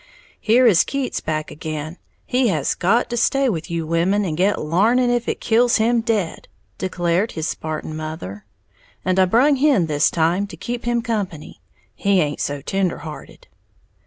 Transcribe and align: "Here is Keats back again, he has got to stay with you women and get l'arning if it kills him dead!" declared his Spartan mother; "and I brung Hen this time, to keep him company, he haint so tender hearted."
"Here 0.39 0.65
is 0.65 0.83
Keats 0.83 1.21
back 1.21 1.51
again, 1.51 1.99
he 2.25 2.47
has 2.47 2.73
got 2.73 3.07
to 3.11 3.17
stay 3.17 3.49
with 3.49 3.69
you 3.69 3.85
women 3.85 4.25
and 4.25 4.35
get 4.35 4.59
l'arning 4.59 5.11
if 5.11 5.27
it 5.27 5.39
kills 5.39 5.75
him 5.77 6.01
dead!" 6.01 6.47
declared 6.79 7.33
his 7.33 7.47
Spartan 7.47 7.95
mother; 7.95 8.43
"and 9.05 9.19
I 9.19 9.25
brung 9.25 9.57
Hen 9.57 9.85
this 9.85 10.09
time, 10.09 10.47
to 10.47 10.57
keep 10.57 10.85
him 10.85 11.03
company, 11.03 11.61
he 11.93 12.17
haint 12.19 12.39
so 12.39 12.61
tender 12.63 12.97
hearted." 12.97 13.47